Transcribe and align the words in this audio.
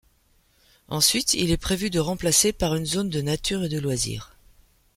Ensuite 0.87 1.35
il 1.35 1.51
est 1.51 1.57
prévu 1.61 1.91
de 1.91 1.99
remplacer 1.99 2.53
par 2.53 2.73
une 2.73 2.87
zone 2.87 3.11
de 3.11 3.21
nature 3.21 3.63
et 3.65 3.69
de 3.69 3.79
loisirs. 3.79 4.35